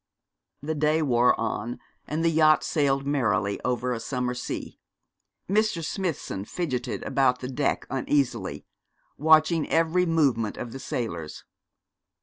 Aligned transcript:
The 0.63 0.73
day 0.73 1.03
wore 1.03 1.39
on, 1.39 1.77
and 2.07 2.25
the 2.25 2.31
yacht 2.31 2.63
sailed 2.63 3.05
merrily 3.05 3.59
over 3.63 3.93
a 3.93 3.99
summer 3.99 4.33
sea. 4.33 4.79
Mr. 5.47 5.85
Smithson 5.85 6.43
fidgeted 6.43 7.03
about 7.03 7.39
the 7.39 7.47
deck 7.47 7.85
uneasily, 7.87 8.65
watching 9.19 9.69
every 9.69 10.07
movement 10.07 10.57
of 10.57 10.71
the 10.71 10.79
sailors. 10.79 11.43